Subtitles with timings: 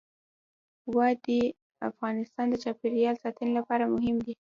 [0.95, 1.53] وادي د
[1.89, 4.33] افغانستان د چاپیریال ساتنې لپاره مهم دي.